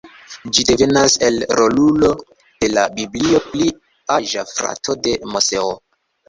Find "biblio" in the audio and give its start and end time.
2.95-3.43